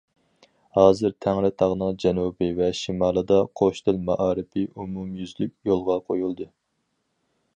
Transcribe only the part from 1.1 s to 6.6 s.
تەڭرىتاغنىڭ جەنۇبى ۋە شىمالىدا‹‹ قوش تىل›› مائارىپى ئومۇميۈزلۈك يولغا قويۇلدى.